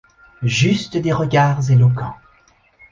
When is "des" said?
0.97-1.11